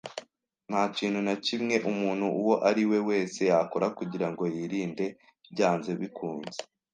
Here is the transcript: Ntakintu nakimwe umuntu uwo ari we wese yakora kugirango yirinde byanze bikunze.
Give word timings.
Ntakintu 0.69 1.19
nakimwe 1.25 1.75
umuntu 1.91 2.25
uwo 2.39 2.55
ari 2.69 2.83
we 2.89 2.97
wese 3.09 3.39
yakora 3.51 3.87
kugirango 3.97 4.43
yirinde 4.55 5.05
byanze 5.53 5.91
bikunze. 6.01 6.59